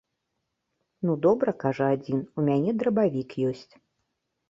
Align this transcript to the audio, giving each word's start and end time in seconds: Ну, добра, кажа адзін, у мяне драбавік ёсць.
Ну, 1.09 1.17
добра, 1.27 1.55
кажа 1.65 1.91
адзін, 1.99 2.19
у 2.37 2.49
мяне 2.51 2.71
драбавік 2.83 3.41
ёсць. 3.55 3.73